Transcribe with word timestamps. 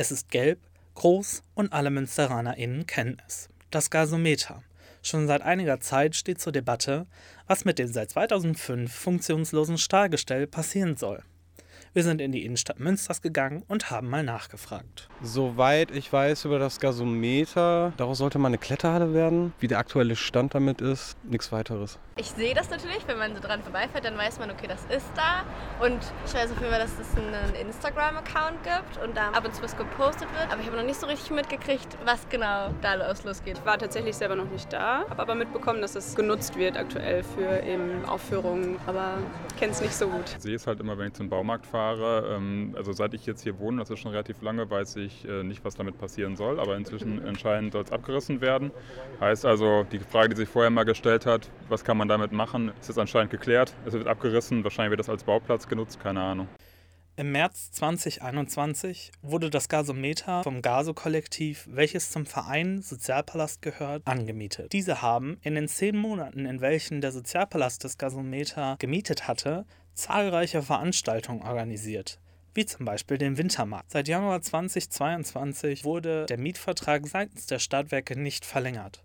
Es 0.00 0.10
ist 0.10 0.30
gelb, 0.30 0.58
groß 0.94 1.42
und 1.52 1.74
alle 1.74 1.90
MünsteranerInnen 1.90 2.86
kennen 2.86 3.20
es. 3.28 3.50
Das 3.70 3.90
Gasometer. 3.90 4.62
Schon 5.02 5.26
seit 5.26 5.42
einiger 5.42 5.78
Zeit 5.80 6.16
steht 6.16 6.40
zur 6.40 6.54
Debatte, 6.54 7.06
was 7.46 7.66
mit 7.66 7.78
dem 7.78 7.88
seit 7.88 8.08
2005 8.08 8.90
funktionslosen 8.90 9.76
Stahlgestell 9.76 10.46
passieren 10.46 10.96
soll. 10.96 11.22
Wir 11.92 12.04
sind 12.04 12.20
in 12.20 12.30
die 12.30 12.44
Innenstadt 12.44 12.78
Münsters 12.78 13.20
gegangen 13.20 13.64
und 13.66 13.90
haben 13.90 14.08
mal 14.08 14.22
nachgefragt. 14.22 15.08
Soweit 15.22 15.90
ich 15.90 16.12
weiß 16.12 16.44
über 16.44 16.60
das 16.60 16.78
Gasometer, 16.78 17.92
daraus 17.96 18.18
sollte 18.18 18.38
mal 18.38 18.46
eine 18.46 18.58
Kletterhalle 18.58 19.12
werden. 19.12 19.52
Wie 19.58 19.66
der 19.66 19.78
aktuelle 19.78 20.14
Stand 20.14 20.54
damit 20.54 20.80
ist, 20.80 21.16
nichts 21.24 21.50
weiteres. 21.50 21.98
Ich 22.16 22.26
sehe 22.26 22.54
das 22.54 22.70
natürlich, 22.70 23.08
wenn 23.08 23.18
man 23.18 23.34
so 23.34 23.40
dran 23.40 23.60
vorbeifährt, 23.64 24.04
dann 24.04 24.16
weiß 24.16 24.38
man, 24.38 24.52
okay, 24.52 24.68
das 24.68 24.84
ist 24.96 25.10
da. 25.16 25.42
Und 25.84 25.98
ich 26.24 26.32
weiß 26.32 26.52
auf 26.52 26.60
jeden 26.60 26.70
Fall, 26.70 26.78
dass 26.78 26.92
es 26.96 27.16
einen 27.16 27.56
Instagram-Account 27.66 28.62
gibt 28.62 29.04
und 29.04 29.16
da 29.16 29.30
ab 29.30 29.44
und 29.44 29.52
zu 29.52 29.60
was 29.60 29.76
gepostet 29.76 30.28
wird. 30.38 30.52
Aber 30.52 30.60
ich 30.60 30.68
habe 30.68 30.76
noch 30.76 30.84
nicht 30.84 31.00
so 31.00 31.08
richtig 31.08 31.32
mitgekriegt, 31.32 31.98
was 32.04 32.20
genau 32.28 32.72
da 32.82 32.94
los 32.94 33.24
losgeht. 33.24 33.58
Ich 33.58 33.66
war 33.66 33.78
tatsächlich 33.78 34.14
selber 34.14 34.36
noch 34.36 34.48
nicht 34.48 34.72
da, 34.72 35.06
habe 35.10 35.22
aber 35.22 35.34
mitbekommen, 35.34 35.80
dass 35.80 35.96
es 35.96 36.14
genutzt 36.14 36.56
wird 36.56 36.76
aktuell 36.76 37.24
für 37.24 37.64
eben 37.64 38.04
Aufführungen, 38.04 38.76
aber 38.86 39.14
kenne 39.58 39.72
es 39.72 39.80
nicht 39.80 39.94
so 39.96 40.06
gut. 40.06 40.36
Ich 40.36 40.42
sehe 40.42 40.54
es 40.54 40.68
halt 40.68 40.78
immer, 40.78 40.96
wenn 40.96 41.08
ich 41.08 41.14
zum 41.14 41.28
Baumarkt 41.28 41.66
fahre. 41.66 41.79
Ähm, 41.80 42.74
also 42.76 42.92
seit 42.92 43.14
ich 43.14 43.26
jetzt 43.26 43.42
hier 43.42 43.58
wohne, 43.58 43.78
das 43.78 43.90
ist 43.90 43.98
schon 43.98 44.10
relativ 44.10 44.42
lange, 44.42 44.68
weiß 44.70 44.96
ich 44.96 45.26
äh, 45.26 45.42
nicht, 45.42 45.64
was 45.64 45.74
damit 45.74 45.98
passieren 45.98 46.36
soll. 46.36 46.60
Aber 46.60 46.76
inzwischen 46.76 47.24
anscheinend 47.26 47.72
soll 47.72 47.82
es 47.82 47.92
abgerissen 47.92 48.40
werden. 48.40 48.70
Heißt 49.20 49.44
also, 49.46 49.84
die 49.90 49.98
Frage, 49.98 50.30
die 50.30 50.36
sich 50.36 50.48
vorher 50.48 50.70
mal 50.70 50.84
gestellt 50.84 51.26
hat, 51.26 51.50
was 51.68 51.84
kann 51.84 51.96
man 51.96 52.08
damit 52.08 52.32
machen, 52.32 52.72
ist 52.80 52.88
jetzt 52.88 52.98
anscheinend 52.98 53.30
geklärt. 53.30 53.74
Es 53.86 53.92
wird 53.92 54.06
abgerissen, 54.06 54.64
wahrscheinlich 54.64 54.90
wird 54.90 55.00
das 55.00 55.08
als 55.08 55.24
Bauplatz 55.24 55.68
genutzt, 55.68 56.00
keine 56.00 56.20
Ahnung. 56.20 56.48
Im 57.20 57.32
März 57.32 57.70
2021 57.72 59.12
wurde 59.20 59.50
das 59.50 59.68
Gasometer 59.68 60.42
vom 60.42 60.62
Gaso-Kollektiv, 60.62 61.68
welches 61.70 62.10
zum 62.10 62.24
Verein 62.24 62.80
Sozialpalast 62.80 63.60
gehört, 63.60 64.06
angemietet. 64.06 64.72
Diese 64.72 65.02
haben 65.02 65.36
in 65.42 65.54
den 65.54 65.68
zehn 65.68 65.98
Monaten, 65.98 66.46
in 66.46 66.62
welchen 66.62 67.02
der 67.02 67.12
Sozialpalast 67.12 67.84
das 67.84 67.98
Gasometer 67.98 68.76
gemietet 68.78 69.28
hatte, 69.28 69.66
zahlreiche 69.92 70.62
Veranstaltungen 70.62 71.42
organisiert 71.42 72.18
wie 72.52 72.66
zum 72.66 72.84
Beispiel 72.84 73.16
den 73.16 73.38
Wintermarkt. 73.38 73.92
Seit 73.92 74.08
Januar 74.08 74.42
2022 74.42 75.84
wurde 75.84 76.26
der 76.26 76.36
Mietvertrag 76.36 77.06
seitens 77.06 77.46
der 77.46 77.60
Stadtwerke 77.60 78.18
nicht 78.18 78.44
verlängert 78.44 79.04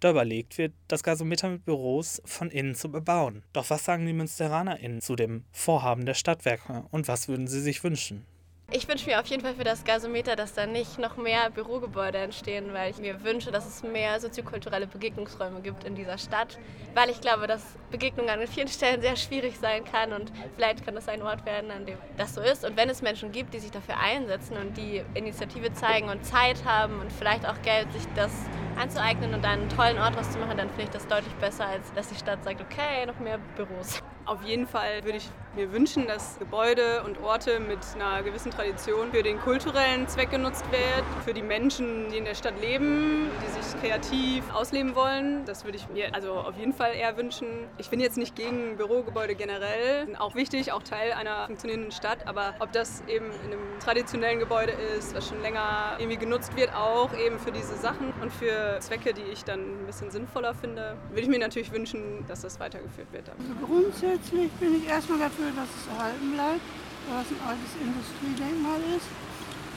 da 0.00 0.10
überlegt 0.10 0.58
wird, 0.58 0.72
das 0.88 1.02
Gasometer 1.02 1.48
mit 1.48 1.64
Büros 1.64 2.22
von 2.24 2.50
innen 2.50 2.74
zu 2.74 2.90
bebauen. 2.90 3.42
Doch 3.52 3.70
was 3.70 3.84
sagen 3.84 4.06
die 4.06 4.12
MünsteranerInnen 4.12 5.00
zu 5.00 5.16
dem 5.16 5.44
Vorhaben 5.52 6.06
der 6.06 6.14
Stadtwerke 6.14 6.84
und 6.90 7.08
was 7.08 7.28
würden 7.28 7.46
sie 7.46 7.60
sich 7.60 7.82
wünschen? 7.84 8.24
Ich 8.72 8.88
wünsche 8.88 9.08
mir 9.08 9.20
auf 9.20 9.26
jeden 9.26 9.42
Fall 9.42 9.54
für 9.54 9.62
das 9.62 9.84
Gasometer, 9.84 10.34
dass 10.34 10.54
da 10.54 10.66
nicht 10.66 10.98
noch 10.98 11.16
mehr 11.16 11.50
Bürogebäude 11.50 12.18
entstehen, 12.18 12.72
weil 12.72 12.90
ich 12.90 12.98
mir 12.98 13.22
wünsche, 13.22 13.52
dass 13.52 13.64
es 13.64 13.84
mehr 13.84 14.18
soziokulturelle 14.18 14.88
Begegnungsräume 14.88 15.60
gibt 15.60 15.84
in 15.84 15.94
dieser 15.94 16.18
Stadt, 16.18 16.58
weil 16.92 17.08
ich 17.08 17.20
glaube, 17.20 17.46
dass 17.46 17.62
Begegnung 17.92 18.28
an 18.28 18.44
vielen 18.48 18.66
Stellen 18.66 19.00
sehr 19.00 19.14
schwierig 19.14 19.56
sein 19.60 19.84
kann 19.84 20.12
und 20.12 20.32
vielleicht 20.56 20.84
kann 20.84 20.96
das 20.96 21.08
ein 21.08 21.22
Ort 21.22 21.46
werden, 21.46 21.70
an 21.70 21.86
dem 21.86 21.96
das 22.16 22.34
so 22.34 22.40
ist. 22.40 22.64
Und 22.64 22.76
wenn 22.76 22.90
es 22.90 23.02
Menschen 23.02 23.30
gibt, 23.30 23.54
die 23.54 23.60
sich 23.60 23.70
dafür 23.70 23.98
einsetzen 24.00 24.56
und 24.56 24.76
die 24.76 25.00
Initiative 25.14 25.72
zeigen 25.72 26.08
und 26.08 26.24
Zeit 26.26 26.64
haben 26.64 27.00
und 27.00 27.12
vielleicht 27.12 27.46
auch 27.46 27.62
Geld, 27.62 27.92
sich 27.92 28.02
das 28.16 28.32
anzueignen 28.76 29.34
und 29.34 29.44
einen 29.44 29.68
tollen 29.68 29.98
Ort 29.98 30.16
draus 30.16 30.30
zu 30.30 30.38
machen, 30.38 30.56
dann 30.56 30.68
finde 30.68 30.84
ich 30.84 30.90
das 30.90 31.06
deutlich 31.06 31.34
besser, 31.36 31.66
als 31.66 31.92
dass 31.94 32.08
die 32.08 32.16
Stadt 32.16 32.42
sagt, 32.44 32.60
okay, 32.60 33.06
noch 33.06 33.18
mehr 33.18 33.38
Büros. 33.56 34.02
Auf 34.26 34.42
jeden 34.42 34.66
Fall 34.66 35.04
würde 35.04 35.18
ich 35.18 35.28
mir 35.54 35.72
wünschen, 35.72 36.06
dass 36.06 36.38
Gebäude 36.38 37.02
und 37.04 37.22
Orte 37.22 37.60
mit 37.60 37.78
einer 37.94 38.22
gewissen 38.24 38.50
Tradition 38.50 39.12
für 39.12 39.22
den 39.22 39.40
kulturellen 39.40 40.06
Zweck 40.08 40.30
genutzt 40.30 40.64
werden, 40.70 41.06
für 41.24 41.32
die 41.32 41.42
Menschen, 41.42 42.10
die 42.10 42.18
in 42.18 42.24
der 42.24 42.34
Stadt 42.34 42.60
leben, 42.60 43.30
die 43.40 43.62
sich 43.62 43.80
kreativ 43.80 44.42
ausleben 44.52 44.94
wollen. 44.94 45.44
Das 45.46 45.64
würde 45.64 45.78
ich 45.78 45.88
mir 45.88 46.14
also 46.14 46.32
auf 46.32 46.58
jeden 46.58 46.72
Fall 46.72 46.94
eher 46.94 47.16
wünschen. 47.16 47.46
Ich 47.78 47.88
bin 47.88 48.00
jetzt 48.00 48.18
nicht 48.18 48.34
gegen 48.34 48.76
Bürogebäude 48.76 49.34
generell, 49.34 50.08
auch 50.18 50.34
wichtig, 50.34 50.72
auch 50.72 50.82
Teil 50.82 51.12
einer 51.12 51.46
funktionierenden 51.46 51.92
Stadt, 51.92 52.26
aber 52.26 52.54
ob 52.58 52.72
das 52.72 53.02
eben 53.06 53.26
in 53.44 53.52
einem 53.52 53.78
traditionellen 53.78 54.40
Gebäude 54.40 54.72
ist, 54.98 55.14
was 55.14 55.28
schon 55.28 55.40
länger 55.40 55.94
irgendwie 55.98 56.18
genutzt 56.18 56.54
wird, 56.56 56.74
auch 56.74 57.16
eben 57.16 57.38
für 57.38 57.52
diese 57.52 57.76
Sachen 57.76 58.12
und 58.20 58.32
für 58.32 58.78
Zwecke, 58.80 59.14
die 59.14 59.22
ich 59.32 59.44
dann 59.44 59.60
ein 59.60 59.86
bisschen 59.86 60.10
sinnvoller 60.10 60.52
finde, 60.52 60.96
würde 61.10 61.22
ich 61.22 61.28
mir 61.28 61.38
natürlich 61.38 61.72
wünschen, 61.72 62.26
dass 62.26 62.42
das 62.42 62.60
weitergeführt 62.60 63.12
wird. 63.12 63.30
Also 63.30 64.15
Grundsätzlich 64.16 64.50
bin 64.52 64.76
ich 64.76 64.88
erstmal 64.88 65.18
dafür, 65.18 65.50
dass 65.52 65.68
es 65.76 65.92
erhalten 65.92 66.32
bleibt, 66.32 66.64
weil 67.08 67.20
es 67.20 67.28
ein 67.36 67.48
altes 67.48 67.72
Industriedenkmal 67.76 68.80
ist. 68.96 69.08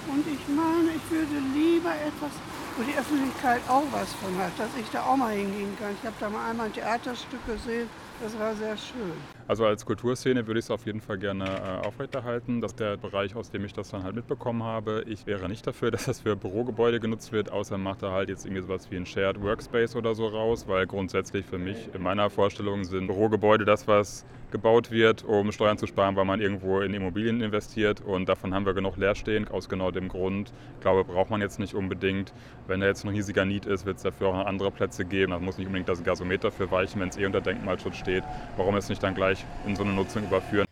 Und 0.07 0.23
ich 0.25 0.39
meine, 0.47 0.95
ich 0.95 1.11
würde 1.11 1.43
lieber 1.53 1.91
etwas, 1.91 2.31
wo 2.77 2.83
die 2.83 2.97
Öffentlichkeit 2.97 3.59
auch 3.67 3.83
was 3.91 4.13
von 4.13 4.37
hat, 4.37 4.57
dass 4.57 4.69
ich 4.79 4.89
da 4.91 5.03
auch 5.03 5.17
mal 5.17 5.35
hingehen 5.35 5.75
kann. 5.77 5.91
Ich 5.91 6.07
habe 6.07 6.15
da 6.21 6.29
mal 6.29 6.49
einmal 6.49 6.67
ein 6.67 6.73
Theaterstück 6.73 7.45
gesehen, 7.45 7.89
das 8.23 8.39
war 8.39 8.55
sehr 8.55 8.77
schön. 8.77 9.38
Also 9.49 9.65
als 9.65 9.83
Kulturszene 9.83 10.45
würde 10.45 10.59
ich 10.59 10.65
es 10.65 10.69
auf 10.69 10.85
jeden 10.85 11.01
Fall 11.01 11.17
gerne 11.17 11.45
äh, 11.45 11.87
aufrechterhalten. 11.87 12.61
Das 12.61 12.73
ist 12.73 12.79
der 12.79 12.97
Bereich, 12.97 13.35
aus 13.35 13.49
dem 13.49 13.65
ich 13.65 13.73
das 13.73 13.89
dann 13.89 14.03
halt 14.03 14.13
mitbekommen 14.13 14.61
habe. 14.61 15.03
Ich 15.07 15.25
wäre 15.25 15.49
nicht 15.49 15.65
dafür, 15.65 15.89
dass 15.91 16.05
das 16.05 16.19
für 16.19 16.35
Bürogebäude 16.35 16.99
genutzt 16.99 17.31
wird, 17.31 17.51
außer 17.51 17.79
macht 17.79 18.03
da 18.03 18.11
halt 18.11 18.29
jetzt 18.29 18.45
irgendwie 18.45 18.61
sowas 18.61 18.91
wie 18.91 18.97
ein 18.97 19.07
Shared 19.07 19.41
Workspace 19.41 19.95
oder 19.95 20.13
so 20.13 20.27
raus, 20.27 20.67
weil 20.67 20.85
grundsätzlich 20.85 21.47
für 21.47 21.57
mich 21.57 21.89
in 21.95 22.03
meiner 22.03 22.29
Vorstellung 22.29 22.83
sind 22.83 23.07
Bürogebäude 23.07 23.65
das, 23.65 23.87
was 23.87 24.23
gebaut 24.51 24.91
wird, 24.91 25.23
um 25.23 25.51
Steuern 25.51 25.77
zu 25.77 25.87
sparen, 25.87 26.15
weil 26.15 26.25
man 26.25 26.41
irgendwo 26.41 26.81
in 26.81 26.93
Immobilien 26.93 27.41
investiert 27.41 28.01
und 28.01 28.29
davon 28.29 28.53
haben 28.53 28.65
wir 28.65 28.73
genug 28.73 28.97
leer 28.97 29.15
stehen, 29.15 29.47
aus 29.47 29.69
genau 29.69 29.91
dem 29.91 30.07
Grund. 30.07 30.51
Ich 30.75 30.81
glaube, 30.81 31.03
braucht 31.03 31.29
man 31.29 31.41
jetzt 31.41 31.59
nicht 31.59 31.73
unbedingt. 31.73 32.33
Wenn 32.67 32.79
da 32.79 32.87
jetzt 32.87 33.03
ein 33.03 33.09
riesiger 33.09 33.45
Need 33.45 33.65
ist, 33.65 33.85
wird 33.85 33.97
es 33.97 34.03
dafür 34.03 34.27
auch 34.27 34.45
andere 34.45 34.71
Plätze 34.71 35.05
geben. 35.05 35.31
Da 35.31 35.39
muss 35.39 35.57
nicht 35.57 35.67
unbedingt 35.67 35.89
das 35.89 36.03
Gasometer 36.03 36.51
für 36.51 36.71
weichen, 36.71 37.01
wenn 37.01 37.09
es 37.09 37.17
eh 37.17 37.25
unter 37.25 37.41
Denkmalschutz 37.41 37.97
steht. 37.97 38.23
Warum 38.57 38.75
es 38.75 38.89
nicht 38.89 39.03
dann 39.03 39.15
gleich 39.15 39.45
in 39.65 39.75
so 39.75 39.83
eine 39.83 39.93
Nutzung 39.93 40.23
überführen? 40.23 40.65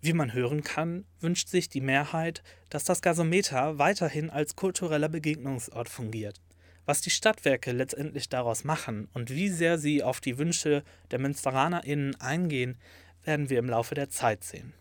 Wie 0.00 0.12
man 0.12 0.34
hören 0.34 0.62
kann, 0.62 1.06
wünscht 1.20 1.48
sich 1.48 1.70
die 1.70 1.80
Mehrheit, 1.80 2.42
dass 2.68 2.84
das 2.84 3.00
Gasometer 3.00 3.78
weiterhin 3.78 4.28
als 4.28 4.54
kultureller 4.54 5.08
Begegnungsort 5.08 5.88
fungiert. 5.88 6.42
Was 6.84 7.00
die 7.00 7.08
Stadtwerke 7.08 7.72
letztendlich 7.72 8.28
daraus 8.28 8.64
machen 8.64 9.08
und 9.14 9.30
wie 9.30 9.48
sehr 9.48 9.78
sie 9.78 10.02
auf 10.02 10.20
die 10.20 10.36
Wünsche 10.36 10.82
der 11.10 11.20
MünsteranerInnen 11.20 12.20
eingehen, 12.20 12.76
werden 13.24 13.48
wir 13.48 13.58
im 13.58 13.68
Laufe 13.70 13.94
der 13.94 14.10
Zeit 14.10 14.44
sehen. 14.44 14.74